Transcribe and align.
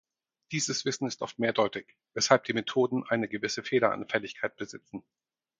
Dieses 0.51 0.83
Wissen 0.85 1.05
ist 1.05 1.21
oft 1.21 1.37
mehrdeutig, 1.37 1.95
weshalb 2.15 2.45
die 2.45 2.53
Methoden 2.53 3.03
eine 3.07 3.27
gewisse 3.27 3.61
Fehleranfälligkeit 3.61 4.55
besitzen. 4.55 5.03